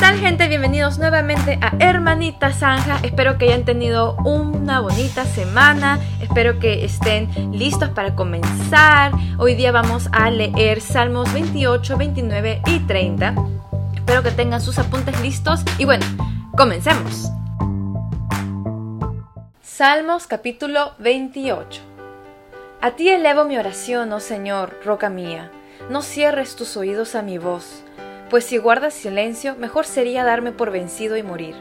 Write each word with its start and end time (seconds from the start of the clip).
tal 0.00 0.18
gente? 0.18 0.46
Bienvenidos 0.48 0.98
nuevamente 0.98 1.58
a 1.62 1.72
Hermanita 1.78 2.52
Zanja. 2.52 2.98
Espero 3.02 3.38
que 3.38 3.46
hayan 3.46 3.64
tenido 3.64 4.16
una 4.24 4.80
bonita 4.80 5.24
semana. 5.24 5.98
Espero 6.20 6.58
que 6.58 6.84
estén 6.84 7.30
listos 7.52 7.88
para 7.90 8.14
comenzar. 8.14 9.12
Hoy 9.38 9.54
día 9.54 9.72
vamos 9.72 10.08
a 10.12 10.30
leer 10.30 10.82
Salmos 10.82 11.32
28, 11.32 11.96
29 11.96 12.62
y 12.66 12.80
30. 12.80 13.34
Espero 13.94 14.22
que 14.22 14.30
tengan 14.32 14.60
sus 14.60 14.78
apuntes 14.78 15.18
listos. 15.22 15.62
Y 15.78 15.86
bueno, 15.86 16.04
comencemos. 16.56 17.30
Salmos 19.62 20.26
capítulo 20.26 20.92
28. 20.98 21.80
A 22.82 22.90
ti 22.92 23.08
elevo 23.08 23.44
mi 23.44 23.56
oración, 23.56 24.12
oh 24.12 24.20
Señor, 24.20 24.78
roca 24.84 25.08
mía. 25.08 25.50
No 25.88 26.02
cierres 26.02 26.54
tus 26.54 26.76
oídos 26.76 27.14
a 27.14 27.22
mi 27.22 27.38
voz 27.38 27.82
pues 28.30 28.44
si 28.44 28.58
guardas 28.58 28.94
silencio, 28.94 29.56
mejor 29.56 29.86
sería 29.86 30.24
darme 30.24 30.52
por 30.52 30.70
vencido 30.70 31.16
y 31.16 31.22
morir. 31.22 31.54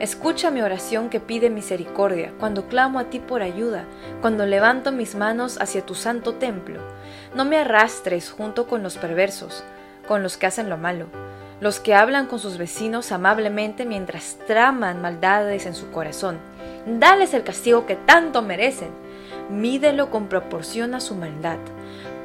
Escucha 0.00 0.50
mi 0.50 0.60
oración 0.60 1.08
que 1.08 1.20
pide 1.20 1.50
misericordia, 1.50 2.32
cuando 2.38 2.68
clamo 2.68 2.98
a 2.98 3.04
ti 3.04 3.20
por 3.20 3.42
ayuda, 3.42 3.84
cuando 4.20 4.44
levanto 4.44 4.90
mis 4.90 5.14
manos 5.14 5.56
hacia 5.60 5.86
tu 5.86 5.94
santo 5.94 6.34
templo. 6.34 6.80
No 7.34 7.44
me 7.44 7.58
arrastres 7.58 8.30
junto 8.30 8.66
con 8.66 8.82
los 8.82 8.96
perversos, 8.96 9.64
con 10.06 10.22
los 10.22 10.36
que 10.36 10.46
hacen 10.46 10.68
lo 10.68 10.76
malo, 10.76 11.06
los 11.60 11.80
que 11.80 11.94
hablan 11.94 12.26
con 12.26 12.40
sus 12.40 12.58
vecinos 12.58 13.12
amablemente 13.12 13.84
mientras 13.84 14.36
traman 14.46 15.00
maldades 15.00 15.64
en 15.66 15.74
su 15.74 15.90
corazón. 15.90 16.38
Dales 16.86 17.32
el 17.32 17.44
castigo 17.44 17.86
que 17.86 17.96
tanto 17.96 18.42
merecen. 18.42 18.90
Mídelo 19.48 20.10
con 20.10 20.28
proporción 20.28 20.94
a 20.94 21.00
su 21.00 21.14
maldad. 21.14 21.58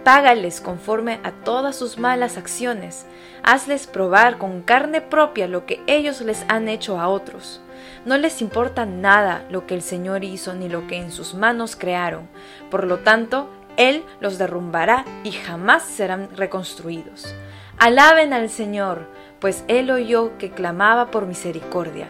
Págales 0.03 0.59
conforme 0.59 1.19
a 1.23 1.31
todas 1.31 1.75
sus 1.75 1.97
malas 1.97 2.37
acciones. 2.37 3.05
Hazles 3.51 3.87
probar 3.87 4.37
con 4.37 4.61
carne 4.61 5.01
propia 5.01 5.47
lo 5.47 5.65
que 5.65 5.81
ellos 5.87 6.21
les 6.21 6.45
han 6.49 6.67
hecho 6.67 6.99
a 6.99 7.07
otros. 7.07 7.61
No 8.05 8.15
les 8.15 8.43
importa 8.43 8.85
nada 8.85 9.43
lo 9.49 9.65
que 9.65 9.73
el 9.73 9.81
Señor 9.81 10.23
hizo 10.23 10.53
ni 10.53 10.69
lo 10.69 10.85
que 10.85 10.97
en 10.97 11.11
sus 11.11 11.33
manos 11.33 11.75
crearon. 11.75 12.29
Por 12.69 12.85
lo 12.85 12.99
tanto, 12.99 13.49
Él 13.75 14.03
los 14.19 14.37
derrumbará 14.37 15.03
y 15.23 15.31
jamás 15.31 15.81
serán 15.81 16.29
reconstruidos. 16.35 17.33
Alaben 17.79 18.33
al 18.33 18.51
Señor, 18.51 19.07
pues 19.39 19.63
Él 19.67 19.89
oyó 19.89 20.37
que 20.37 20.51
clamaba 20.51 21.09
por 21.09 21.25
misericordia. 21.25 22.09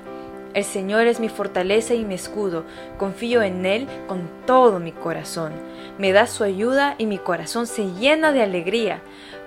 El 0.53 0.65
Señor 0.65 1.07
es 1.07 1.19
mi 1.19 1.29
fortaleza 1.29 1.93
y 1.93 2.03
mi 2.03 2.15
escudo, 2.15 2.65
confío 2.97 3.43
en 3.43 3.65
Él 3.65 3.87
con 4.07 4.27
todo 4.45 4.79
mi 4.79 4.91
corazón. 4.91 5.53
Me 5.99 6.11
da 6.11 6.27
su 6.27 6.43
ayuda 6.43 6.95
y 6.97 7.05
mi 7.05 7.19
corazón 7.19 7.67
se 7.67 7.93
llena 7.93 8.31
de 8.31 8.41
alegría. 8.41 9.01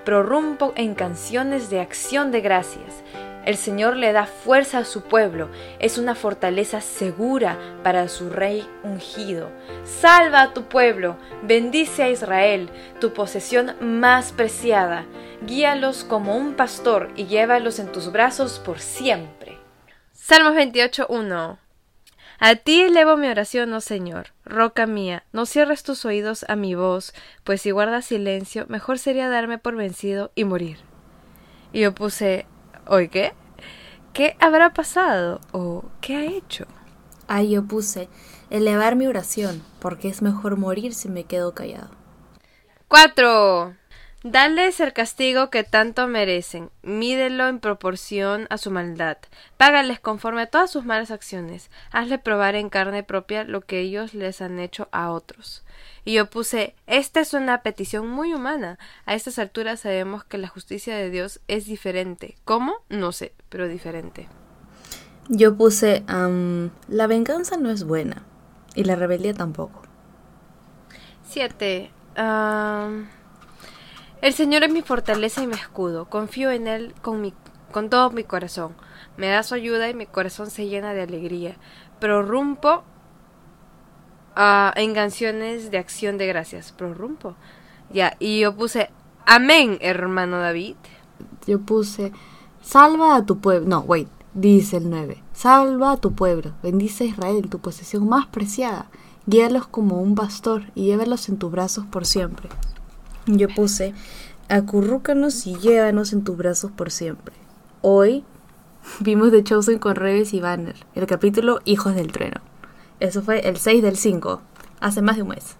Prorrumpo 0.05 0.73
en 0.75 0.95
canciones 0.95 1.69
de 1.69 1.79
acción 1.79 2.31
de 2.31 2.41
gracias. 2.41 3.03
El 3.45 3.57
Señor 3.57 3.97
le 3.97 4.13
da 4.13 4.25
fuerza 4.25 4.79
a 4.79 4.85
su 4.85 5.01
pueblo, 5.03 5.49
es 5.79 5.97
una 5.97 6.15
fortaleza 6.15 6.79
segura 6.81 7.57
para 7.83 8.07
su 8.07 8.29
rey 8.29 8.67
ungido. 8.83 9.49
Salva 9.83 10.41
a 10.41 10.53
tu 10.53 10.63
pueblo, 10.63 11.17
bendice 11.41 12.03
a 12.03 12.09
Israel, 12.09 12.69
tu 12.99 13.13
posesión 13.13 13.75
más 13.81 14.31
preciada. 14.31 15.05
Guíalos 15.41 16.05
como 16.05 16.37
un 16.37 16.53
pastor 16.53 17.09
y 17.15 17.25
llévalos 17.25 17.79
en 17.79 17.91
tus 17.91 18.11
brazos 18.11 18.59
por 18.59 18.79
siempre. 18.79 19.57
Salmos 20.13 20.53
28.1 20.53 21.62
A 22.45 22.57
ti 22.57 22.81
elevo 22.81 23.15
mi 23.15 23.29
oración, 23.29 23.71
oh 23.71 23.79
Señor, 23.79 24.33
roca 24.43 24.85
mía, 24.85 25.23
no 25.31 25.45
cierres 25.45 25.81
tus 25.81 26.03
oídos 26.03 26.43
a 26.49 26.57
mi 26.57 26.75
voz, 26.75 27.13
pues 27.45 27.61
si 27.61 27.71
guardas 27.71 28.03
silencio, 28.03 28.65
mejor 28.67 28.99
sería 28.99 29.29
darme 29.29 29.59
por 29.59 29.77
vencido 29.77 30.29
y 30.35 30.43
morir. 30.43 30.79
Y 31.71 31.79
yo 31.79 31.95
puse, 31.95 32.45
¿hoy 32.85 33.07
qué? 33.07 33.31
¿Qué 34.11 34.35
habrá 34.41 34.73
pasado? 34.73 35.39
¿O 35.53 35.85
qué 36.01 36.17
ha 36.17 36.25
hecho? 36.25 36.65
Ahí 37.29 37.51
yo 37.51 37.63
puse, 37.63 38.09
elevar 38.49 38.97
mi 38.97 39.07
oración, 39.07 39.63
porque 39.79 40.09
es 40.09 40.21
mejor 40.21 40.57
morir 40.57 40.93
si 40.93 41.07
me 41.07 41.23
quedo 41.23 41.53
callado. 41.53 41.91
4. 42.89 43.73
Dales 44.25 44.79
el 44.79 44.93
castigo 44.93 45.49
que 45.49 45.65
tanto 45.65 46.07
merecen, 46.07 46.69
mídelo 46.81 47.49
en 47.49 47.59
proporción 47.59 48.47
a 48.49 48.57
su 48.57 48.71
maldad, 48.71 49.17
págales 49.57 49.99
conforme 49.99 50.43
a 50.43 50.45
todas 50.45 50.71
sus 50.71 50.85
malas 50.85 51.11
acciones, 51.11 51.69
hazle 51.91 52.19
probar 52.19 52.55
en 52.55 52.69
carne 52.69 53.03
propia 53.03 53.43
lo 53.43 53.59
que 53.65 53.81
ellos 53.81 54.13
les 54.13 54.41
han 54.41 54.59
hecho 54.59 54.87
a 54.93 55.11
otros. 55.11 55.65
Y 56.05 56.13
yo 56.13 56.29
puse, 56.29 56.73
esta 56.87 57.19
es 57.19 57.33
una 57.33 57.63
petición 57.63 58.07
muy 58.07 58.33
humana. 58.33 58.79
A 59.05 59.13
estas 59.13 59.39
alturas 59.39 59.81
sabemos 59.81 60.23
que 60.23 60.37
la 60.37 60.47
justicia 60.47 60.95
de 60.95 61.09
Dios 61.09 61.41
es 61.49 61.65
diferente. 61.65 62.37
¿Cómo? 62.45 62.75
No 62.87 63.11
sé, 63.11 63.33
pero 63.49 63.67
diferente. 63.67 64.29
Yo 65.27 65.57
puse, 65.57 66.05
la 66.07 67.07
venganza 67.07 67.57
no 67.57 67.69
es 67.69 67.83
buena, 67.83 68.23
y 68.73 68.85
la 68.85 68.95
rebeldía 68.95 69.33
tampoco. 69.33 69.81
7. 71.29 71.91
El 74.23 74.33
Señor 74.33 74.63
es 74.63 74.71
mi 74.71 74.81
fortaleza 74.81 75.43
y 75.43 75.47
mi 75.47 75.55
escudo. 75.55 76.05
Confío 76.05 76.49
en 76.49 76.65
Él 76.65 76.95
con, 77.01 77.19
mi, 77.19 77.33
con 77.73 77.89
todo 77.89 78.09
mi 78.09 78.23
corazón. 78.23 78.71
Me 79.17 79.27
da 79.27 79.43
su 79.43 79.53
ayuda 79.53 79.89
y 79.89 79.93
mi 79.93 80.05
corazón 80.05 80.49
se 80.49 80.69
llena 80.69 80.93
de 80.93 81.01
alegría. 81.01 81.57
Prorrumpo 81.99 82.83
uh, 84.37 84.71
en 84.75 84.93
canciones 84.93 85.71
de 85.71 85.77
acción 85.77 86.17
de 86.17 86.27
gracias. 86.27 86.71
Prorrumpo. 86.71 87.35
Ya, 87.91 88.15
y 88.17 88.39
yo 88.39 88.55
puse 88.55 88.91
Amén, 89.25 89.77
hermano 89.81 90.39
David. 90.39 90.77
Yo 91.45 91.59
puse 91.59 92.13
Salva 92.61 93.17
a 93.17 93.25
tu 93.25 93.39
pueblo. 93.39 93.67
No, 93.67 93.79
wait, 93.81 94.07
dice 94.33 94.77
el 94.77 94.89
9. 94.89 95.21
Salva 95.33 95.91
a 95.91 95.97
tu 95.97 96.13
pueblo. 96.13 96.53
Bendice 96.63 97.03
a 97.03 97.07
Israel, 97.07 97.49
tu 97.49 97.59
posesión 97.59 98.07
más 98.07 98.27
preciada. 98.27 98.89
Guíalos 99.25 99.67
como 99.67 100.01
un 100.01 100.15
pastor 100.15 100.63
y 100.75 100.85
llévalos 100.85 101.27
en 101.27 101.35
tus 101.35 101.51
brazos 101.51 101.85
por 101.87 102.05
siempre. 102.05 102.47
Yo 103.25 103.47
puse, 103.47 103.93
acurrúcanos 104.49 105.47
y 105.47 105.55
llévanos 105.55 106.11
en 106.11 106.25
tus 106.25 106.35
brazos 106.35 106.71
por 106.71 106.91
siempre. 106.91 107.33
Hoy 107.81 108.25
vimos 108.99 109.31
The 109.31 109.45
Chosen 109.45 109.79
con 109.79 109.95
Reves 109.95 110.33
y 110.33 110.41
Banner, 110.41 110.75
el 110.93 111.07
capítulo 111.07 111.61
Hijos 111.63 111.95
del 111.95 112.11
Trueno. 112.11 112.41
Eso 112.99 113.21
fue 113.21 113.47
el 113.47 113.55
6 113.55 113.81
del 113.81 113.95
5, 113.95 114.41
hace 114.81 115.01
más 115.01 115.15
de 115.15 115.21
un 115.21 115.29
mes. 115.29 115.55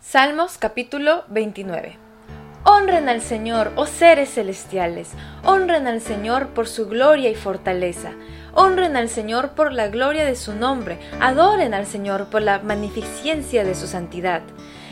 Salmos 0.00 0.56
capítulo 0.56 1.24
29. 1.28 1.98
Honren 2.64 3.10
al 3.10 3.20
Señor, 3.20 3.72
oh 3.76 3.86
seres 3.86 4.30
celestiales, 4.30 5.10
honren 5.44 5.86
al 5.86 6.00
Señor 6.00 6.48
por 6.48 6.66
su 6.66 6.86
gloria 6.88 7.28
y 7.28 7.34
fortaleza. 7.34 8.12
Honren 8.54 8.96
al 8.96 9.10
Señor 9.10 9.50
por 9.50 9.72
la 9.72 9.88
gloria 9.88 10.24
de 10.24 10.34
su 10.34 10.54
nombre, 10.54 10.98
adoren 11.20 11.74
al 11.74 11.86
Señor 11.86 12.26
por 12.30 12.40
la 12.40 12.58
magnificencia 12.60 13.64
de 13.64 13.74
su 13.74 13.86
santidad. 13.86 14.40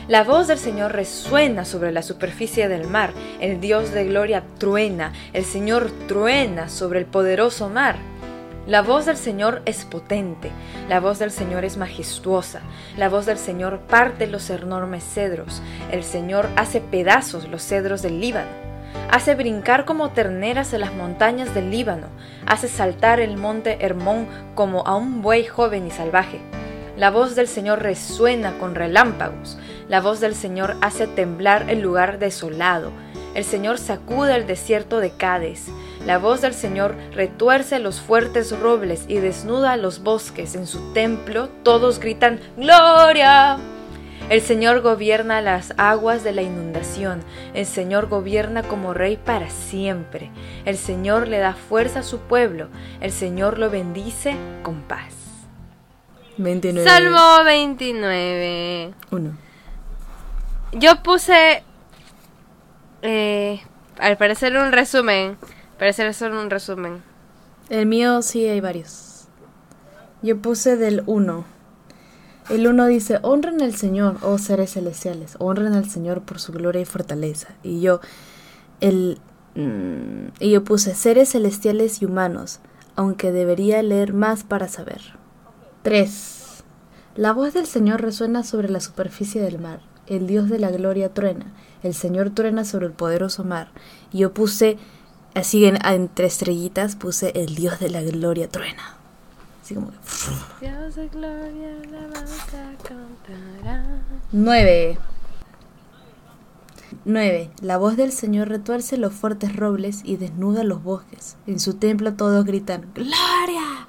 La 0.07 0.23
voz 0.23 0.47
del 0.47 0.57
Señor 0.57 0.93
resuena 0.93 1.65
sobre 1.65 1.91
la 1.91 2.01
superficie 2.01 2.69
del 2.69 2.87
mar, 2.87 3.11
el 3.41 3.59
Dios 3.59 3.91
de 3.91 4.05
gloria 4.05 4.41
truena, 4.57 5.11
el 5.33 5.43
Señor 5.43 5.91
truena 6.07 6.69
sobre 6.69 6.99
el 6.99 7.05
poderoso 7.05 7.67
mar. 7.67 7.97
La 8.67 8.81
voz 8.81 9.05
del 9.05 9.17
Señor 9.17 9.61
es 9.65 9.83
potente, 9.83 10.49
la 10.87 11.01
voz 11.01 11.19
del 11.19 11.29
Señor 11.29 11.65
es 11.65 11.75
majestuosa, 11.75 12.61
la 12.95 13.09
voz 13.09 13.25
del 13.25 13.37
Señor 13.37 13.79
parte 13.79 14.27
los 14.27 14.49
enormes 14.49 15.03
cedros, 15.03 15.61
el 15.91 16.05
Señor 16.05 16.47
hace 16.55 16.79
pedazos 16.79 17.49
los 17.49 17.61
cedros 17.61 18.01
del 18.01 18.21
Líbano, 18.21 18.47
hace 19.11 19.35
brincar 19.35 19.83
como 19.83 20.11
terneras 20.11 20.71
en 20.71 20.81
las 20.81 20.93
montañas 20.93 21.53
del 21.53 21.69
Líbano, 21.69 22.07
hace 22.45 22.69
saltar 22.69 23.19
el 23.19 23.35
monte 23.35 23.79
Hermón 23.81 24.25
como 24.55 24.87
a 24.87 24.95
un 24.95 25.21
buey 25.21 25.45
joven 25.45 25.85
y 25.85 25.91
salvaje. 25.91 26.39
La 26.97 27.11
voz 27.11 27.35
del 27.35 27.47
Señor 27.47 27.83
resuena 27.83 28.57
con 28.57 28.73
relámpagos, 28.73 29.59
la 29.89 30.01
voz 30.01 30.19
del 30.19 30.35
Señor 30.35 30.75
hace 30.81 31.07
temblar 31.07 31.69
el 31.69 31.81
lugar 31.81 32.19
desolado. 32.19 32.91
El 33.35 33.43
Señor 33.43 33.77
sacude 33.77 34.35
el 34.35 34.47
desierto 34.47 34.99
de 34.99 35.11
Cádiz. 35.11 35.67
La 36.05 36.17
voz 36.17 36.41
del 36.41 36.53
Señor 36.53 36.95
retuerce 37.13 37.79
los 37.79 38.01
fuertes 38.01 38.57
robles 38.57 39.05
y 39.07 39.17
desnuda 39.17 39.77
los 39.77 40.03
bosques. 40.03 40.55
En 40.55 40.67
su 40.67 40.93
templo 40.93 41.47
todos 41.63 41.99
gritan 41.99 42.39
¡Gloria! 42.57 43.57
El 44.29 44.41
Señor 44.41 44.81
gobierna 44.81 45.39
las 45.41 45.73
aguas 45.77 46.23
de 46.23 46.33
la 46.33 46.41
inundación. 46.41 47.21
El 47.53 47.65
Señor 47.65 48.09
gobierna 48.09 48.63
como 48.63 48.93
rey 48.93 49.15
para 49.15 49.49
siempre. 49.49 50.31
El 50.65 50.75
Señor 50.77 51.29
le 51.29 51.37
da 51.37 51.53
fuerza 51.53 51.99
a 51.99 52.03
su 52.03 52.19
pueblo. 52.19 52.67
El 52.99 53.11
Señor 53.11 53.57
lo 53.57 53.69
bendice 53.69 54.35
con 54.63 54.81
paz. 54.81 55.13
29. 56.37 56.89
Salmo 56.89 57.43
29. 57.45 58.93
1. 59.11 59.46
Yo 60.73 61.01
puse, 61.03 61.63
eh, 63.01 63.61
al 63.97 64.17
parecer 64.17 64.55
un 64.57 64.71
resumen, 64.71 65.37
parecer 65.77 66.13
solo 66.13 66.41
un 66.41 66.49
resumen. 66.49 67.01
El 67.69 67.85
mío 67.85 68.21
sí 68.21 68.47
hay 68.47 68.61
varios. 68.61 69.27
Yo 70.21 70.41
puse 70.41 70.77
del 70.77 71.03
1. 71.05 71.45
El 72.49 72.67
1 72.67 72.85
dice, 72.87 73.19
honren 73.23 73.61
al 73.61 73.75
Señor, 73.75 74.17
oh 74.21 74.37
seres 74.37 74.73
celestiales, 74.73 75.35
honren 75.39 75.73
al 75.73 75.89
Señor 75.89 76.21
por 76.21 76.39
su 76.39 76.53
gloria 76.53 76.81
y 76.81 76.85
fortaleza. 76.85 77.49
Y 77.61 77.81
yo, 77.81 77.99
el 78.79 79.19
Mm, 79.57 80.33
y 80.39 80.51
yo 80.51 80.63
puse 80.63 80.93
seres 80.93 81.31
celestiales 81.31 82.03
y 82.03 82.05
humanos, 82.05 82.59
aunque 82.95 83.31
debería 83.31 83.81
leer 83.81 84.13
más 84.13 84.43
para 84.43 84.67
saber. 84.67 85.01
3. 85.81 86.63
La 87.15 87.33
voz 87.33 87.55
del 87.55 87.65
Señor 87.65 88.03
resuena 88.03 88.43
sobre 88.43 88.69
la 88.69 88.79
superficie 88.79 89.41
del 89.41 89.57
mar. 89.57 89.79
El 90.07 90.27
Dios 90.27 90.49
de 90.49 90.59
la 90.59 90.71
gloria 90.71 91.13
truena. 91.13 91.53
El 91.83 91.93
Señor 91.93 92.31
truena 92.31 92.65
sobre 92.65 92.87
el 92.87 92.93
poderoso 92.93 93.43
mar. 93.43 93.69
Y 94.11 94.19
yo 94.19 94.33
puse, 94.33 94.77
así 95.35 95.65
en, 95.65 95.77
entre 95.85 96.27
estrellitas, 96.27 96.95
puse 96.95 97.31
el 97.35 97.55
Dios 97.55 97.79
de 97.79 97.89
la 97.89 98.01
gloria 98.01 98.49
truena. 98.49 98.95
Así 99.61 99.75
como 99.75 99.91
que... 99.91 99.97
Dios 100.65 100.95
de 100.95 101.07
gloria, 101.09 101.75
cantará. 102.83 104.01
9. 104.31 104.97
9. 107.05 107.51
La 107.61 107.77
voz 107.77 107.97
del 107.97 108.11
Señor 108.11 108.49
retuerce 108.49 108.97
los 108.97 109.13
fuertes 109.13 109.55
robles 109.55 110.01
y 110.03 110.17
desnuda 110.17 110.63
los 110.63 110.83
bosques. 110.83 111.35
En 111.47 111.59
su 111.59 111.75
templo 111.75 112.13
todos 112.13 112.45
gritan 112.45 112.89
¡Gloria! 112.93 113.87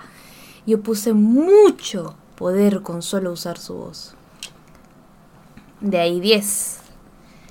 Yo 0.66 0.82
puse 0.82 1.12
mucho 1.12 2.16
poder 2.36 2.82
con 2.82 3.02
solo 3.02 3.32
usar 3.32 3.58
su 3.58 3.74
voz. 3.74 4.14
De 5.80 5.98
ahí 5.98 6.20
10. 6.20 6.78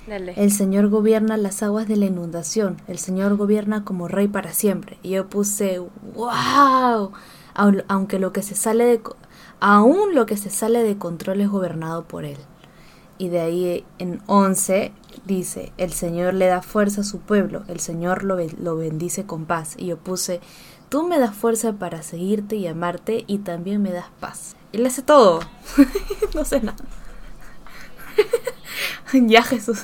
Dale. 0.07 0.33
El 0.37 0.51
Señor 0.51 0.87
gobierna 0.89 1.37
las 1.37 1.63
aguas 1.63 1.87
de 1.87 1.97
la 1.97 2.05
inundación. 2.05 2.77
El 2.87 2.97
Señor 2.97 3.35
gobierna 3.35 3.83
como 3.83 4.07
rey 4.07 4.27
para 4.27 4.53
siempre. 4.53 4.97
Y 5.03 5.11
yo 5.11 5.29
puse 5.29 5.79
¡Wow! 6.15 7.11
Aun- 7.55 7.83
Aunque 7.87 8.19
lo 8.19 8.31
que 8.33 8.41
se 8.41 8.55
sale 8.55 8.85
de 8.85 9.01
aún 9.59 10.13
lo 10.13 10.25
que 10.25 10.37
se 10.37 10.49
sale 10.49 10.83
de 10.83 10.97
control 10.97 11.41
es 11.41 11.49
gobernado 11.49 12.03
por 12.05 12.25
él. 12.25 12.37
Y 13.17 13.29
de 13.29 13.39
ahí 13.41 13.85
en 13.97 14.21
11 14.27 14.91
dice, 15.25 15.73
el 15.77 15.91
Señor 15.91 16.35
le 16.35 16.45
da 16.45 16.61
fuerza 16.61 17.01
a 17.01 17.03
su 17.03 17.19
pueblo, 17.19 17.63
el 17.67 17.79
Señor 17.79 18.23
lo, 18.23 18.37
lo 18.61 18.77
bendice 18.77 19.25
con 19.25 19.45
paz. 19.45 19.73
Y 19.75 19.87
yo 19.87 19.97
puse, 19.97 20.39
tú 20.89 21.07
me 21.07 21.17
das 21.17 21.35
fuerza 21.35 21.73
para 21.73 22.03
seguirte 22.03 22.55
y 22.57 22.67
amarte 22.67 23.23
y 23.25 23.39
también 23.39 23.81
me 23.81 23.91
das 23.91 24.05
paz. 24.19 24.55
Él 24.71 24.85
hace 24.85 25.01
todo. 25.01 25.39
no 26.35 26.45
sé 26.45 26.61
nada. 26.61 26.77
ya 29.13 29.43
Jesús. 29.43 29.83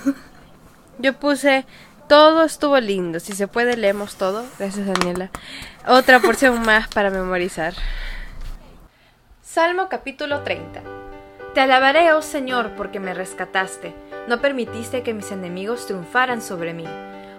Yo 0.99 1.13
puse 1.13 1.65
todo 2.07 2.43
estuvo 2.43 2.79
lindo. 2.79 3.19
Si 3.19 3.33
se 3.33 3.47
puede, 3.47 3.77
leemos 3.77 4.15
todo. 4.15 4.45
Gracias, 4.59 4.85
Daniela. 4.85 5.29
Otra 5.87 6.19
porción 6.19 6.61
más 6.65 6.87
para 6.87 7.09
memorizar. 7.09 7.73
Salmo 9.41 9.87
capítulo 9.89 10.41
30. 10.41 10.81
Te 11.53 11.61
alabaré, 11.61 12.13
oh 12.13 12.21
Señor, 12.21 12.71
porque 12.75 12.99
me 12.99 13.13
rescataste. 13.13 13.93
No 14.27 14.41
permitiste 14.41 15.03
que 15.03 15.13
mis 15.13 15.31
enemigos 15.31 15.85
triunfaran 15.85 16.41
sobre 16.41 16.73
mí. 16.73 16.85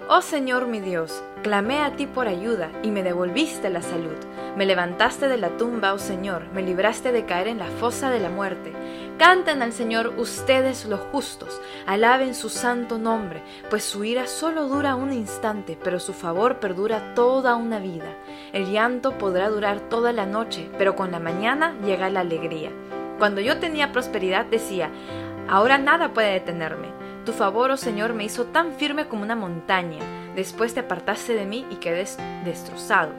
Oh 0.08 0.20
Señor 0.20 0.66
mi 0.66 0.80
Dios, 0.80 1.22
clamé 1.42 1.80
a 1.80 1.96
ti 1.96 2.06
por 2.06 2.28
ayuda 2.28 2.70
y 2.82 2.90
me 2.90 3.02
devolviste 3.02 3.70
la 3.70 3.80
salud. 3.80 4.16
Me 4.54 4.66
levantaste 4.66 5.28
de 5.28 5.38
la 5.38 5.56
tumba, 5.56 5.94
oh 5.94 5.98
Señor, 5.98 6.44
me 6.52 6.62
libraste 6.62 7.10
de 7.10 7.24
caer 7.24 7.48
en 7.48 7.58
la 7.58 7.66
fosa 7.66 8.10
de 8.10 8.20
la 8.20 8.28
muerte. 8.28 8.72
Canten 9.18 9.62
al 9.62 9.72
Señor 9.72 10.14
ustedes 10.18 10.86
los 10.86 10.98
justos, 11.12 11.60
alaben 11.86 12.34
su 12.34 12.48
santo 12.48 12.98
nombre, 12.98 13.42
pues 13.70 13.84
su 13.84 14.02
ira 14.04 14.26
solo 14.26 14.66
dura 14.66 14.96
un 14.96 15.12
instante, 15.12 15.78
pero 15.82 16.00
su 16.00 16.12
favor 16.12 16.58
perdura 16.58 17.14
toda 17.14 17.54
una 17.54 17.78
vida. 17.78 18.16
El 18.52 18.72
llanto 18.72 19.16
podrá 19.16 19.48
durar 19.50 19.78
toda 19.88 20.12
la 20.12 20.26
noche, 20.26 20.68
pero 20.78 20.96
con 20.96 21.12
la 21.12 21.20
mañana 21.20 21.74
llega 21.84 22.10
la 22.10 22.20
alegría. 22.20 22.70
Cuando 23.18 23.40
yo 23.40 23.58
tenía 23.58 23.92
prosperidad 23.92 24.46
decía, 24.46 24.90
ahora 25.48 25.78
nada 25.78 26.12
puede 26.12 26.32
detenerme. 26.32 26.88
Tu 27.24 27.32
favor, 27.32 27.70
oh 27.70 27.76
Señor, 27.76 28.14
me 28.14 28.24
hizo 28.24 28.46
tan 28.46 28.72
firme 28.72 29.06
como 29.06 29.22
una 29.22 29.36
montaña. 29.36 30.00
Después 30.34 30.74
te 30.74 30.80
apartaste 30.80 31.34
de 31.34 31.46
mí 31.46 31.64
y 31.70 31.76
quedé 31.76 31.98
des- 31.98 32.18
destrozado. 32.44 33.12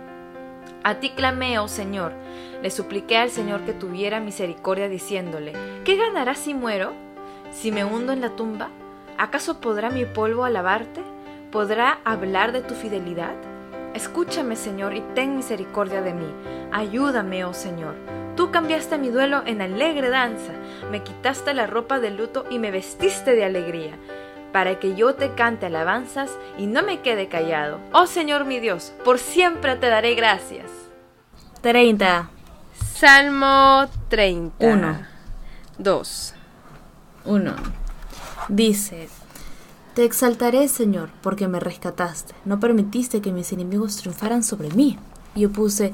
A 0.83 0.95
ti 0.95 1.11
clamé, 1.11 1.59
oh 1.59 1.67
Señor. 1.67 2.13
Le 2.61 2.69
supliqué 2.71 3.17
al 3.17 3.29
Señor 3.29 3.61
que 3.61 3.73
tuviera 3.73 4.19
misericordia 4.19 4.87
diciéndole, 4.87 5.53
¿qué 5.83 5.95
ganarás 5.95 6.39
si 6.39 6.53
muero? 6.53 6.93
¿Si 7.51 7.71
me 7.71 7.85
hundo 7.85 8.13
en 8.13 8.21
la 8.21 8.35
tumba? 8.35 8.69
¿Acaso 9.17 9.61
podrá 9.61 9.89
mi 9.89 10.05
polvo 10.05 10.43
alabarte? 10.43 11.01
¿Podrá 11.51 11.99
hablar 12.03 12.51
de 12.51 12.61
tu 12.61 12.73
fidelidad? 12.73 13.33
Escúchame, 13.93 14.55
Señor, 14.55 14.93
y 14.93 15.01
ten 15.13 15.37
misericordia 15.37 16.01
de 16.01 16.13
mí. 16.13 16.27
Ayúdame, 16.71 17.45
oh 17.45 17.53
Señor. 17.53 17.95
Tú 18.35 18.51
cambiaste 18.51 18.97
mi 18.97 19.09
duelo 19.09 19.43
en 19.45 19.61
alegre 19.61 20.09
danza, 20.09 20.51
me 20.91 21.01
quitaste 21.01 21.53
la 21.53 21.67
ropa 21.67 22.01
de 22.01 22.11
luto 22.11 22.43
y 22.49 22.59
me 22.59 22.69
vestiste 22.69 23.33
de 23.33 23.45
alegría, 23.45 23.97
para 24.55 24.79
que 24.79 24.95
yo 24.95 25.15
te 25.15 25.33
cante 25.33 25.65
alabanzas 25.65 26.31
y 26.57 26.67
no 26.67 26.81
me 26.81 27.01
quede 27.01 27.27
callado. 27.27 27.81
Oh 27.91 28.07
Señor 28.07 28.45
mi 28.45 28.61
Dios, 28.61 28.93
por 29.03 29.19
siempre 29.19 29.75
te 29.75 29.87
daré 29.89 30.15
gracias. 30.15 30.71
30. 31.59 32.29
Salmo 32.71 33.83
30. 34.07 34.65
Uno. 34.65 34.99
2. 35.77 36.33
1. 37.25 37.55
Dice, 38.47 39.09
Te 39.93 40.05
exaltaré, 40.05 40.69
Señor, 40.69 41.09
porque 41.21 41.49
me 41.49 41.59
rescataste. 41.59 42.33
No 42.45 42.57
permitiste 42.61 43.19
que 43.19 43.33
mis 43.33 43.51
enemigos 43.51 43.97
triunfaran 43.97 44.41
sobre 44.41 44.69
mí. 44.69 44.97
Y 45.35 45.41
yo 45.41 45.51
puse, 45.51 45.93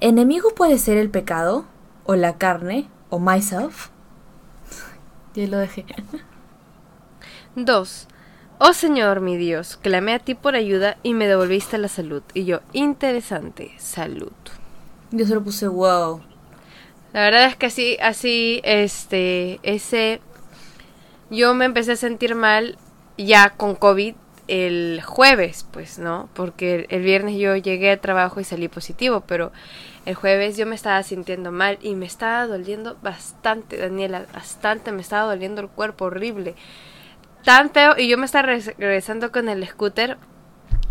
¿enemigo 0.00 0.50
puede 0.56 0.78
ser 0.78 0.96
el 0.96 1.10
pecado? 1.10 1.64
¿O 2.06 2.16
la 2.16 2.38
carne? 2.38 2.88
¿O 3.08 3.20
myself? 3.20 3.90
Y 5.36 5.46
lo 5.46 5.58
dejé. 5.58 5.86
2. 7.56 8.08
Oh 8.58 8.72
Señor 8.72 9.20
mi 9.20 9.36
Dios, 9.36 9.76
clamé 9.76 10.14
a 10.14 10.18
ti 10.18 10.34
por 10.34 10.54
ayuda 10.54 10.96
y 11.02 11.14
me 11.14 11.26
devolviste 11.26 11.78
la 11.78 11.88
salud. 11.88 12.22
Y 12.34 12.44
yo, 12.44 12.60
interesante, 12.72 13.72
salud. 13.78 14.32
Yo 15.10 15.26
solo 15.26 15.42
puse, 15.42 15.68
wow. 15.68 16.20
La 17.12 17.20
verdad 17.20 17.46
es 17.46 17.56
que 17.56 17.66
así, 17.66 17.96
así, 18.00 18.60
este, 18.64 19.60
ese, 19.62 20.20
yo 21.30 21.54
me 21.54 21.64
empecé 21.64 21.92
a 21.92 21.96
sentir 21.96 22.34
mal 22.34 22.76
ya 23.16 23.50
con 23.50 23.76
COVID 23.76 24.14
el 24.46 25.00
jueves, 25.04 25.66
pues, 25.70 25.98
¿no? 25.98 26.28
Porque 26.34 26.74
el, 26.74 26.86
el 26.90 27.02
viernes 27.02 27.36
yo 27.38 27.56
llegué 27.56 27.92
al 27.92 28.00
trabajo 28.00 28.40
y 28.40 28.44
salí 28.44 28.68
positivo, 28.68 29.22
pero 29.26 29.52
el 30.06 30.14
jueves 30.14 30.56
yo 30.56 30.66
me 30.66 30.74
estaba 30.74 31.02
sintiendo 31.02 31.50
mal 31.50 31.78
y 31.82 31.94
me 31.94 32.06
estaba 32.06 32.46
doliendo 32.46 32.96
bastante, 33.02 33.76
Daniela, 33.78 34.26
bastante, 34.34 34.92
me 34.92 35.00
estaba 35.00 35.32
doliendo 35.32 35.60
el 35.60 35.68
cuerpo 35.68 36.06
horrible. 36.06 36.54
Tan 37.44 37.70
feo, 37.70 37.94
y 37.98 38.08
yo 38.08 38.16
me 38.18 38.24
estaba 38.26 38.46
re- 38.46 38.74
regresando 38.78 39.30
con 39.30 39.48
el 39.48 39.66
scooter 39.66 40.16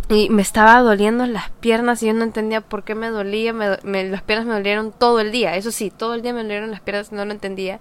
y 0.10 0.30
me 0.30 0.42
estaba 0.42 0.80
doliendo 0.82 1.26
las 1.26 1.50
piernas 1.50 2.04
y 2.04 2.08
yo 2.08 2.14
no 2.14 2.24
entendía 2.24 2.62
por 2.62 2.84
qué 2.84 2.94
me 2.94 3.08
dolía, 3.10 3.54
me 3.54 3.78
me- 3.84 4.04
las 4.10 4.22
piernas 4.22 4.46
me 4.48 4.54
dolieron 4.54 4.92
todo 4.92 5.20
el 5.20 5.32
día, 5.32 5.56
eso 5.56 5.72
sí, 5.72 5.90
todo 5.90 6.14
el 6.14 6.22
día 6.22 6.34
me 6.34 6.44
dolieron 6.44 6.70
las 6.72 6.82
piernas, 6.82 7.12
no 7.12 7.26
lo 7.26 7.32
entendía. 7.32 7.80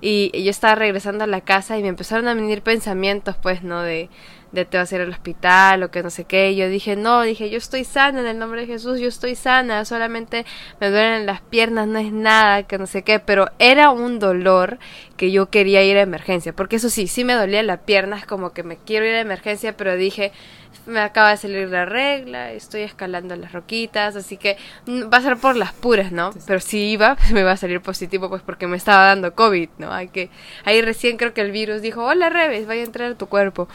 Y, 0.00 0.30
y 0.32 0.44
yo 0.44 0.50
estaba 0.50 0.76
regresando 0.76 1.24
a 1.24 1.26
la 1.26 1.40
casa 1.40 1.76
y 1.76 1.82
me 1.82 1.88
empezaron 1.88 2.28
a 2.28 2.34
venir 2.34 2.62
pensamientos, 2.62 3.36
pues, 3.42 3.64
¿no? 3.64 3.82
De, 3.82 4.08
de 4.52 4.64
te 4.64 4.78
vas 4.78 4.92
a 4.92 4.96
ir 4.96 5.00
al 5.02 5.10
hospital 5.10 5.82
o 5.82 5.90
que 5.90 6.02
no 6.02 6.10
sé 6.10 6.24
qué. 6.24 6.52
Y 6.52 6.56
yo 6.56 6.68
dije, 6.68 6.96
no, 6.96 7.22
dije, 7.22 7.50
yo 7.50 7.58
estoy 7.58 7.84
sana 7.84 8.20
en 8.20 8.26
el 8.26 8.38
nombre 8.38 8.62
de 8.62 8.66
Jesús, 8.66 9.00
yo 9.00 9.08
estoy 9.08 9.34
sana, 9.34 9.84
solamente 9.84 10.44
me 10.80 10.90
duelen 10.90 11.26
las 11.26 11.40
piernas, 11.40 11.86
no 11.88 11.98
es 11.98 12.12
nada, 12.12 12.62
que 12.64 12.78
no 12.78 12.86
sé 12.86 13.02
qué. 13.02 13.18
Pero 13.20 13.48
era 13.58 13.90
un 13.90 14.18
dolor 14.18 14.78
que 15.16 15.30
yo 15.30 15.50
quería 15.50 15.82
ir 15.82 15.96
a 15.96 16.02
emergencia, 16.02 16.52
porque 16.52 16.76
eso 16.76 16.90
sí, 16.90 17.06
sí 17.06 17.24
me 17.24 17.34
dolía 17.34 17.62
la 17.62 17.78
pierna, 17.78 18.16
es 18.16 18.26
como 18.26 18.52
que 18.52 18.62
me 18.62 18.76
quiero 18.76 19.06
ir 19.06 19.14
a 19.14 19.20
emergencia, 19.20 19.76
pero 19.76 19.96
dije, 19.96 20.32
me 20.86 21.00
acaba 21.00 21.30
de 21.30 21.36
salir 21.36 21.68
la 21.68 21.84
regla, 21.84 22.52
estoy 22.52 22.82
escalando 22.82 23.36
las 23.36 23.52
roquitas, 23.52 24.16
así 24.16 24.36
que 24.36 24.56
mm, 24.86 25.12
va 25.12 25.18
a 25.18 25.22
ser 25.22 25.36
por 25.36 25.56
las 25.56 25.72
puras, 25.72 26.12
¿no? 26.12 26.30
Pero 26.46 26.60
si 26.60 26.90
iba, 26.90 27.16
pues 27.16 27.30
me 27.32 27.42
va 27.42 27.52
a 27.52 27.56
salir 27.56 27.80
positivo, 27.80 28.28
pues 28.28 28.42
porque 28.42 28.66
me 28.66 28.76
estaba 28.76 29.04
dando 29.04 29.34
COVID, 29.34 29.68
¿no? 29.78 29.92
Hay 29.92 30.08
que, 30.08 30.30
ahí 30.64 30.80
recién 30.80 31.16
creo 31.16 31.34
que 31.34 31.42
el 31.42 31.52
virus 31.52 31.82
dijo, 31.82 32.04
hola 32.04 32.30
Reves, 32.30 32.66
vaya 32.66 32.82
a 32.82 32.86
entrar 32.86 33.12
a 33.12 33.14
tu 33.14 33.26
cuerpo. 33.26 33.68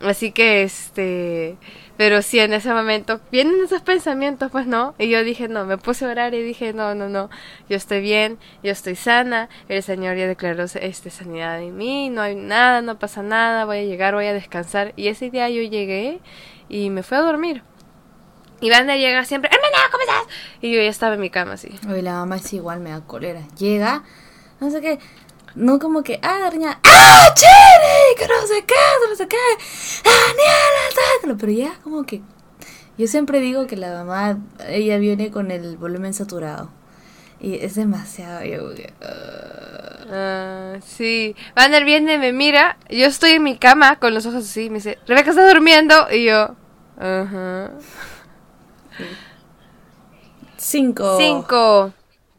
Así 0.00 0.32
que, 0.32 0.64
este, 0.64 1.56
pero 1.96 2.20
sí, 2.22 2.40
en 2.40 2.52
ese 2.52 2.72
momento 2.72 3.20
vienen 3.30 3.62
esos 3.64 3.82
pensamientos, 3.82 4.50
pues 4.50 4.66
no. 4.66 4.94
Y 4.98 5.08
yo 5.08 5.22
dije, 5.22 5.48
no, 5.48 5.64
me 5.64 5.78
puse 5.78 6.04
a 6.04 6.08
orar 6.08 6.34
y 6.34 6.42
dije, 6.42 6.72
no, 6.72 6.94
no, 6.94 7.08
no, 7.08 7.30
yo 7.68 7.76
estoy 7.76 8.00
bien, 8.00 8.38
yo 8.62 8.72
estoy 8.72 8.96
sana, 8.96 9.48
el 9.68 9.82
Señor 9.82 10.16
ya 10.16 10.26
declaró 10.26 10.64
este, 10.64 11.10
sanidad 11.10 11.62
en 11.62 11.76
mí, 11.76 12.10
no 12.10 12.22
hay 12.22 12.34
nada, 12.34 12.82
no 12.82 12.98
pasa 12.98 13.22
nada, 13.22 13.64
voy 13.64 13.78
a 13.78 13.84
llegar, 13.84 14.14
voy 14.14 14.26
a 14.26 14.32
descansar. 14.32 14.92
Y 14.96 15.08
ese 15.08 15.30
día 15.30 15.48
yo 15.48 15.62
llegué 15.62 16.20
y 16.68 16.90
me 16.90 17.02
fui 17.02 17.16
a 17.16 17.20
dormir. 17.20 17.62
Y 18.60 18.70
Vander 18.70 18.98
llega 18.98 19.24
siempre, 19.24 19.50
hermana, 19.52 19.76
¿cómo 19.90 20.02
estás? 20.02 20.34
Y 20.60 20.72
yo 20.72 20.80
ya 20.80 20.88
estaba 20.88 21.14
en 21.14 21.20
mi 21.20 21.30
cama 21.30 21.52
así. 21.52 21.70
Oye, 21.88 22.02
la 22.02 22.14
mamá 22.14 22.36
es 22.36 22.52
igual, 22.52 22.80
me 22.80 22.90
da 22.90 23.00
cólera. 23.02 23.42
Llega, 23.58 24.02
no 24.58 24.70
sé 24.70 24.80
qué, 24.80 24.98
no 25.54 25.78
como 25.78 26.02
que, 26.02 26.18
ah, 26.22 26.38
Daniela, 26.50 26.78
ah, 26.82 27.34
chévere, 27.34 28.16
que 28.18 28.26
no 28.28 28.46
sé 28.46 28.64
qué, 28.66 28.74
no 29.08 29.16
sé 29.16 29.28
qué, 29.28 29.36
Daniela, 30.04 31.12
sácalo. 31.16 31.36
Pero 31.36 31.52
ya 31.52 31.78
como 31.82 32.04
que, 32.04 32.22
yo 32.98 33.06
siempre 33.06 33.40
digo 33.40 33.66
que 33.66 33.76
la 33.76 33.92
mamá, 33.92 34.38
ella 34.68 34.98
viene 34.98 35.30
con 35.30 35.50
el 35.50 35.76
volumen 35.76 36.14
saturado. 36.14 36.70
Y 37.40 37.56
es 37.56 37.74
demasiado, 37.74 38.44
yo 38.44 38.74
que, 38.74 38.92
ah. 39.02 40.04
Ah, 40.10 40.74
sí. 40.84 41.34
Vander 41.56 41.84
viene, 41.84 42.18
me 42.18 42.32
mira, 42.32 42.78
yo 42.90 43.06
estoy 43.06 43.32
en 43.32 43.42
mi 43.42 43.56
cama 43.56 43.98
con 43.98 44.14
los 44.14 44.26
ojos 44.26 44.44
así, 44.44 44.70
me 44.70 44.76
dice, 44.76 44.98
Rebeca 45.06 45.30
está 45.30 45.48
durmiendo, 45.48 45.94
y 46.10 46.24
yo, 46.24 46.54
Ajá. 46.98 47.72
Cinco. 50.56 51.16
5. 51.18 51.92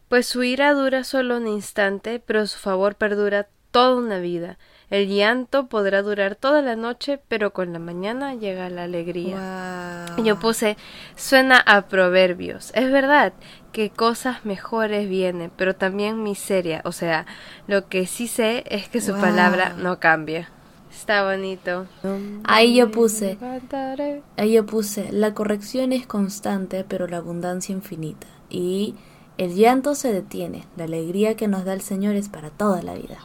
Pues 0.08 0.26
su 0.26 0.42
ira 0.42 0.72
dura 0.72 1.04
solo 1.04 1.36
un 1.38 1.46
instante, 1.48 2.22
pero 2.24 2.46
su 2.46 2.58
favor 2.58 2.94
perdura 2.94 3.48
toda 3.70 3.96
una 3.96 4.18
vida. 4.20 4.58
El 4.88 5.08
llanto 5.08 5.66
podrá 5.66 6.02
durar 6.02 6.36
toda 6.36 6.62
la 6.62 6.76
noche, 6.76 7.18
pero 7.28 7.52
con 7.52 7.72
la 7.72 7.80
mañana 7.80 8.34
llega 8.36 8.70
la 8.70 8.84
alegría. 8.84 10.06
Wow. 10.16 10.24
Yo 10.24 10.38
puse, 10.38 10.76
suena 11.16 11.58
a 11.58 11.88
proverbios. 11.88 12.70
Es 12.74 12.90
verdad 12.92 13.32
que 13.72 13.90
cosas 13.90 14.44
mejores 14.44 15.08
vienen, 15.08 15.50
pero 15.56 15.74
también 15.74 16.22
miseria. 16.22 16.82
O 16.84 16.92
sea, 16.92 17.26
lo 17.66 17.88
que 17.88 18.06
sí 18.06 18.28
sé 18.28 18.62
es 18.68 18.88
que 18.88 19.00
su 19.00 19.12
Wow. 19.12 19.20
palabra 19.20 19.74
no 19.76 19.98
cambia. 19.98 20.48
Está 20.90 21.24
bonito. 21.24 21.86
Ahí 22.44 22.76
yo 22.76 22.90
puse, 22.90 23.36
ahí 24.36 24.52
yo 24.52 24.64
puse, 24.64 25.12
la 25.12 25.34
corrección 25.34 25.92
es 25.92 26.06
constante, 26.06 26.84
pero 26.88 27.06
la 27.08 27.18
abundancia 27.18 27.72
infinita. 27.74 28.26
Y 28.48 28.94
el 29.38 29.54
llanto 29.54 29.94
se 29.94 30.12
detiene, 30.12 30.64
la 30.76 30.84
alegría 30.84 31.36
que 31.36 31.48
nos 31.48 31.64
da 31.64 31.74
el 31.74 31.82
Señor 31.82 32.14
es 32.14 32.28
para 32.28 32.50
toda 32.50 32.82
la 32.82 32.94
vida. 32.94 33.18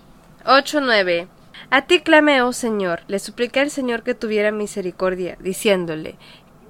8.9. 0.46 1.28
A 1.70 1.82
ti 1.84 2.02
clamé, 2.02 2.42
oh 2.42 2.54
Señor, 2.54 3.02
le 3.08 3.20
supliqué 3.20 3.60
al 3.60 3.72
Señor 3.72 4.04
que 4.04 4.16
tuviera 4.16 4.52
misericordia, 4.52 5.38
diciéndole, 5.40 6.16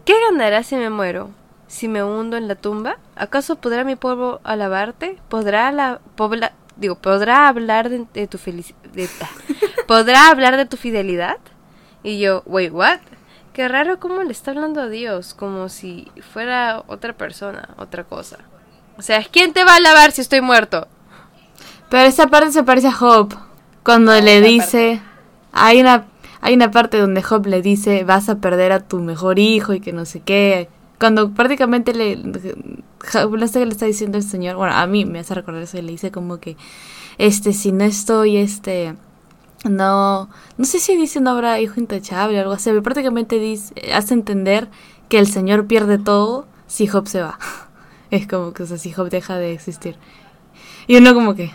¿qué 0.06 0.14
ganará 0.30 0.64
si 0.64 0.76
me 0.76 0.90
muero? 0.90 1.32
¿Si 1.68 1.88
me 1.88 2.04
hundo 2.04 2.38
en 2.38 2.48
la 2.48 2.56
tumba? 2.56 2.98
¿Acaso 3.16 3.56
podrá 3.56 3.84
mi 3.84 3.96
pueblo 3.96 4.42
alabarte? 4.44 5.18
¿Podrá 5.30 5.72
la 5.72 6.02
digo, 6.76 6.96
podrá 6.96 7.48
hablar 7.48 7.90
de, 7.90 8.28
tu 8.28 8.38
felicidad? 8.38 8.78
¿Podrá 9.88 10.30
hablar 10.30 10.58
de 10.58 10.66
tu 10.66 10.78
fidelidad? 10.78 11.38
Y 12.04 12.20
yo, 12.20 12.44
wait, 12.46 12.74
what? 12.74 13.00
Qué 13.54 13.68
raro 13.68 14.00
cómo 14.00 14.24
le 14.24 14.32
está 14.32 14.52
hablando 14.52 14.82
a 14.82 14.90
Dios, 14.90 15.34
como 15.34 15.70
si 15.70 16.12
fuera 16.34 16.84
otra 16.88 17.14
persona, 17.14 17.70
otra 17.78 18.04
cosa. 18.04 18.38
O 19.02 19.04
sea, 19.04 19.24
¿quién 19.24 19.52
te 19.52 19.64
va 19.64 19.74
a 19.74 19.78
alabar 19.78 20.12
si 20.12 20.22
estoy 20.22 20.42
muerto? 20.42 20.88
Pero 21.90 22.04
esa 22.04 22.28
parte 22.28 22.52
se 22.52 22.62
parece 22.62 22.90
a 22.90 22.92
Job. 22.92 23.34
Cuando 23.82 24.14
le 24.22 24.42
dice, 24.42 25.02
hay 25.52 25.82
una, 25.82 26.06
hay 26.40 26.54
una 26.54 26.70
parte 26.70 27.00
donde 27.00 27.24
Job 27.24 27.48
le 27.48 27.64
dice, 27.64 28.04
vas 28.04 28.30
a 28.30 28.36
perder 28.36 28.72
a 28.72 28.80
tu 28.80 29.00
mejor 29.00 29.40
hijo 29.40 29.74
y 29.74 29.80
que 29.80 29.92
no 29.92 30.06
sé 30.06 30.20
qué. 30.20 30.70
Cuando 31.00 31.32
prácticamente 31.32 31.96
le, 31.96 32.16
no 32.18 32.40
sé 32.40 33.60
qué 33.60 33.66
le 33.66 33.72
está 33.72 33.88
diciendo 33.88 34.20
el 34.20 34.24
Señor, 34.24 34.56
bueno, 34.56 34.76
a 34.76 34.86
mí 34.86 35.04
me 35.06 35.18
hace 35.18 35.34
recordar 35.34 35.64
eso 35.64 35.80
y 35.80 35.82
le 35.82 35.94
dice 35.94 36.12
como 36.12 36.38
que, 36.38 36.56
este, 37.18 37.54
si 37.54 37.72
no 37.72 37.86
estoy, 37.86 38.38
este, 38.38 38.94
no, 39.68 40.30
no 40.58 40.66
sé 40.66 40.78
si 40.78 40.96
dice 40.96 41.22
no 41.22 41.32
habrá 41.32 41.60
hijo 41.60 41.80
intachable 41.80 42.38
o 42.38 42.42
algo 42.42 42.54
así, 42.54 42.70
pero 42.70 42.84
prácticamente 42.84 43.40
dice, 43.40 43.74
hace 43.96 44.14
entender 44.14 44.70
que 45.10 45.18
el 45.18 45.26
Señor 45.26 45.66
pierde 45.66 45.98
todo 45.98 46.46
si 46.68 46.86
Job 46.86 47.08
se 47.08 47.24
va. 47.24 47.40
Es 48.12 48.28
como 48.28 48.54
que, 48.54 48.64
o 48.64 48.66
sea, 48.66 48.78
si 48.78 48.94
deja 49.10 49.38
de 49.38 49.54
existir. 49.54 49.96
Y 50.86 50.98
uno 50.98 51.14
como 51.14 51.34
que, 51.34 51.52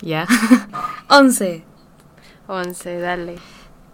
ya. 0.00 0.26
11. 1.10 1.62
11, 2.48 2.98
dale. 2.98 3.36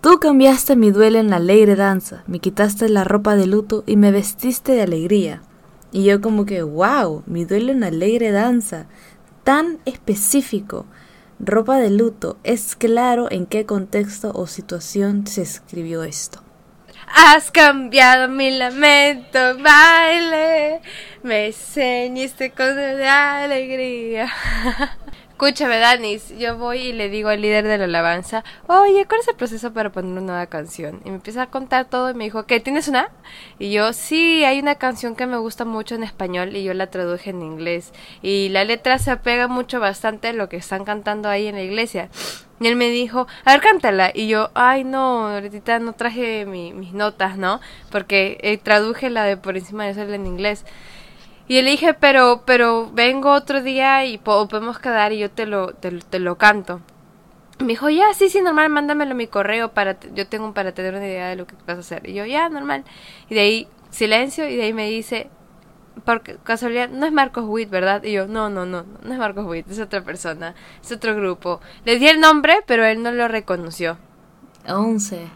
Tú 0.01 0.19
cambiaste 0.19 0.77
mi 0.77 0.93
duelo 0.93 1.19
en 1.19 1.35
alegre 1.35 1.77
danza, 1.77 2.25
me 2.27 2.39
quitaste 2.39 2.89
la 2.89 3.05
ropa 3.05 3.37
de 3.37 3.47
luto 3.47 3.85
y 3.87 3.97
me 3.97 4.13
vestiste 4.13 4.73
de 4.73 4.83
alegría. 4.83 5.43
Y 5.93 6.05
yo 6.05 6.21
como 6.21 6.47
que, 6.47 6.63
wow, 6.63 7.23
mi 7.27 7.45
duelo 7.45 7.73
en 7.73 7.85
alegre 7.85 8.31
danza, 8.31 8.87
tan 9.45 9.79
específico. 9.85 10.87
Ropa 11.39 11.79
de 11.79 11.91
luto, 11.91 12.39
es 12.45 12.77
claro 12.77 13.29
en 13.31 13.47
qué 13.47 13.67
contexto 13.67 14.31
o 14.35 14.47
situación 14.47 15.27
se 15.27 15.43
escribió 15.43 16.05
esto. 16.05 16.41
Has 17.13 17.51
cambiado 17.51 18.29
mi 18.29 18.51
lamento, 18.51 19.59
baile, 19.59 20.81
me 21.23 21.53
ceñiste 21.53 22.53
con 22.53 22.77
de 22.77 23.07
alegría. 23.07 24.33
Escúchame, 25.43 25.79
Danis, 25.79 26.37
yo 26.39 26.59
voy 26.59 26.89
y 26.89 26.93
le 26.93 27.09
digo 27.09 27.31
al 27.31 27.41
líder 27.41 27.67
de 27.67 27.79
la 27.79 27.85
alabanza, 27.85 28.45
oye, 28.67 29.07
¿cuál 29.07 29.23
es 29.23 29.29
el 29.29 29.37
proceso 29.37 29.73
para 29.73 29.91
poner 29.91 30.13
una 30.13 30.21
nueva 30.21 30.47
canción? 30.49 31.01
Y 31.07 31.09
me 31.09 31.15
empieza 31.15 31.45
a 31.45 31.47
contar 31.47 31.87
todo 31.87 32.11
y 32.11 32.15
me 32.15 32.25
dijo, 32.25 32.45
¿qué, 32.45 32.61
tienes 32.61 32.89
una? 32.89 33.09
Y 33.59 33.73
yo, 33.73 33.95
sí, 33.95 34.45
hay 34.45 34.59
una 34.61 34.75
canción 34.75 35.17
que 35.17 35.27
me 35.27 35.39
gusta 35.39 35.65
mucho 35.65 35.95
en 35.95 36.03
español 36.03 36.55
y 36.55 36.63
yo 36.63 36.75
la 36.75 36.89
traduje 36.91 37.31
en 37.31 37.41
inglés. 37.41 37.95
Y 38.21 38.51
la 38.51 38.65
letra 38.65 38.99
se 38.99 39.13
apega 39.13 39.49
mucho 39.49 39.81
bastante 39.81 40.29
a 40.29 40.33
lo 40.35 40.51
que 40.51 40.59
están 40.59 40.85
cantando 40.85 41.31
ahí 41.31 41.47
en 41.47 41.55
la 41.55 41.63
iglesia. 41.63 42.11
Y 42.61 42.67
él 42.67 42.77
me 42.77 42.91
dijo, 42.91 43.27
a 43.47 43.53
ver, 43.53 43.63
cántala. 43.63 44.11
Y 44.15 44.29
yo, 44.29 44.51
ay, 44.53 44.85
no, 44.85 45.29
ahorita 45.29 45.79
no 45.79 45.95
traje 45.95 46.45
mi- 46.45 46.75
mis 46.75 46.93
notas, 46.93 47.39
¿no? 47.39 47.63
Porque 47.91 48.37
eh, 48.43 48.59
traduje 48.59 49.09
la 49.09 49.25
de 49.25 49.39
por 49.39 49.57
encima 49.57 49.87
de 49.87 49.93
eso 49.93 50.03
en 50.03 50.27
inglés. 50.27 50.67
Y 51.51 51.61
le 51.63 51.71
dije, 51.73 51.95
pero, 51.95 52.43
pero 52.47 52.93
vengo 52.93 53.33
otro 53.33 53.61
día 53.61 54.05
y 54.05 54.19
po- 54.19 54.47
podemos 54.47 54.79
quedar 54.79 55.13
y 55.13 55.19
yo 55.19 55.31
te 55.33 55.47
lo, 55.47 55.73
te, 55.75 56.21
lo- 56.21 56.39
canto. 56.39 56.81
Me 57.59 57.69
dijo, 57.69 57.91
ya, 57.91 58.15
sí, 58.15 58.31
sí, 58.31 58.41
normal, 58.41 58.71
mándamelo 58.71 59.17
mi 59.17 59.27
correo 59.27 59.73
para, 59.73 59.99
yo 60.15 60.29
tengo 60.29 60.55
para 60.55 60.71
tener 60.75 60.95
una 60.95 61.09
idea 61.09 61.27
de 61.29 61.35
lo 61.37 61.49
que 61.49 61.57
vas 61.67 61.79
a 61.79 61.81
hacer. 61.81 62.09
Y 62.09 62.15
yo, 62.15 62.25
ya, 62.25 62.49
normal. 62.51 62.85
Y 63.29 63.35
de 63.35 63.41
ahí, 63.41 63.69
silencio, 63.91 64.49
y 64.49 64.55
de 64.55 64.63
ahí 64.63 64.73
me 64.73 64.89
dice, 64.89 65.29
por 66.05 66.23
casualidad, 66.45 66.89
no 66.91 67.05
es 67.07 67.13
Marcos 67.13 67.45
Witt, 67.49 67.71
¿verdad? 67.71 68.05
Y 68.05 68.13
yo, 68.13 68.29
no, 68.29 68.49
no, 68.49 68.65
no, 68.65 68.85
no 69.03 69.13
es 69.13 69.19
Marcos 69.19 69.45
Witt, 69.47 69.69
es 69.71 69.81
otra 69.81 70.03
persona, 70.05 70.55
es 70.85 70.93
otro 70.93 71.17
grupo. 71.17 71.61
Le 71.85 71.99
di 71.99 72.07
el 72.07 72.21
nombre, 72.21 72.59
pero 72.69 72.85
él 72.85 73.03
no 73.03 73.11
lo 73.13 73.29
reconoció. 73.29 73.99
11. 74.69 75.27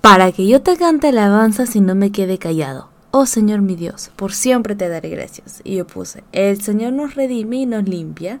Para 0.00 0.30
que 0.32 0.46
yo 0.46 0.62
te 0.62 0.76
cante 0.76 1.08
alabanzas 1.08 1.74
y 1.76 1.80
no 1.80 1.96
me 1.96 2.12
quede 2.12 2.38
callado. 2.38 2.91
Oh 3.14 3.26
Señor 3.26 3.60
mi 3.60 3.76
Dios, 3.76 4.10
por 4.16 4.32
siempre 4.32 4.74
te 4.74 4.88
daré 4.88 5.10
gracias. 5.10 5.60
Y 5.64 5.76
yo 5.76 5.86
puse, 5.86 6.24
el 6.32 6.62
Señor 6.62 6.94
nos 6.94 7.14
redime 7.14 7.56
y 7.58 7.66
nos 7.66 7.86
limpia 7.86 8.40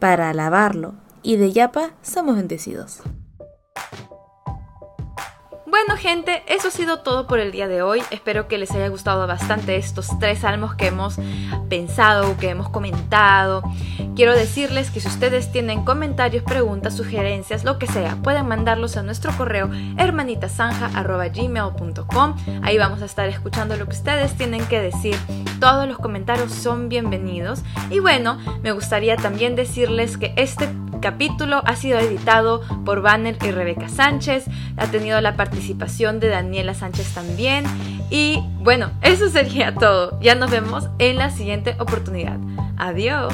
para 0.00 0.30
alabarlo. 0.30 0.94
Y 1.22 1.36
de 1.36 1.52
Yapa 1.52 1.92
somos 2.02 2.34
bendecidos. 2.34 3.00
Bueno 5.86 5.96
gente, 5.96 6.42
eso 6.48 6.66
ha 6.68 6.72
sido 6.72 7.00
todo 7.00 7.26
por 7.28 7.38
el 7.38 7.52
día 7.52 7.68
de 7.68 7.82
hoy. 7.82 8.02
Espero 8.10 8.48
que 8.48 8.58
les 8.58 8.72
haya 8.72 8.88
gustado 8.88 9.28
bastante 9.28 9.76
estos 9.76 10.08
tres 10.18 10.40
salmos 10.40 10.74
que 10.74 10.88
hemos 10.88 11.20
pensado, 11.68 12.36
que 12.36 12.48
hemos 12.48 12.68
comentado. 12.68 13.62
Quiero 14.16 14.34
decirles 14.34 14.90
que 14.90 14.98
si 14.98 15.06
ustedes 15.06 15.52
tienen 15.52 15.84
comentarios, 15.84 16.42
preguntas, 16.42 16.96
sugerencias, 16.96 17.62
lo 17.62 17.78
que 17.78 17.86
sea, 17.86 18.16
pueden 18.16 18.48
mandarlos 18.48 18.96
a 18.96 19.04
nuestro 19.04 19.30
correo 19.36 19.70
hermanitasanja.gmail.com. 19.98 22.36
Ahí 22.62 22.76
vamos 22.76 23.00
a 23.00 23.04
estar 23.04 23.28
escuchando 23.28 23.76
lo 23.76 23.86
que 23.86 23.94
ustedes 23.94 24.36
tienen 24.36 24.66
que 24.66 24.80
decir. 24.80 25.14
Todos 25.60 25.86
los 25.86 25.98
comentarios 25.98 26.52
son 26.52 26.88
bienvenidos. 26.88 27.62
Y 27.88 28.00
bueno, 28.00 28.36
me 28.62 28.72
gustaría 28.72 29.16
también 29.16 29.54
decirles 29.54 30.18
que 30.18 30.34
este 30.36 30.68
capítulo 31.00 31.62
ha 31.64 31.76
sido 31.76 31.98
editado 31.98 32.62
por 32.84 33.02
Banner 33.02 33.36
y 33.44 33.50
Rebeca 33.50 33.88
Sánchez, 33.88 34.46
ha 34.76 34.86
tenido 34.86 35.20
la 35.20 35.36
de 36.20 36.28
Daniela 36.28 36.74
Sánchez 36.74 37.14
también 37.14 37.64
y 38.10 38.42
bueno, 38.60 38.90
eso 39.02 39.28
sería 39.28 39.74
todo. 39.74 40.18
Ya 40.20 40.34
nos 40.34 40.50
vemos 40.50 40.88
en 40.98 41.16
la 41.16 41.30
siguiente 41.30 41.76
oportunidad. 41.78 42.38
Adiós. 42.76 43.32